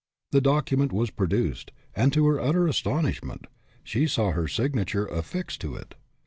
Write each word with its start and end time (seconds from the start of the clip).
The 0.31 0.41
document 0.41 0.91
was 0.91 1.11
produced, 1.11 1.69
and, 1.95 2.11
to 2.11 2.25
her 2.25 2.39
utter 2.39 2.65
astonishment, 2.65 3.45
she 3.83 4.07
saw 4.07 4.31
her 4.31 4.47
signature 4.47 5.05
affixed 5.05 5.61
to 5.61 5.75
it. 5.75 5.93